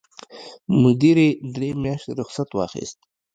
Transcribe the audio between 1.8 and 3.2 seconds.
میاشتې رخصت واخیست.